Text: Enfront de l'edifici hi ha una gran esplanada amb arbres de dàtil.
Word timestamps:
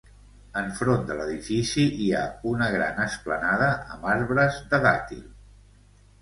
Enfront 0.59 1.01
de 1.09 1.17
l'edifici 1.17 1.85
hi 2.05 2.07
ha 2.15 2.23
una 2.53 2.71
gran 2.77 3.03
esplanada 3.05 3.69
amb 3.97 4.09
arbres 4.15 4.59
de 4.73 4.81
dàtil. 4.87 5.23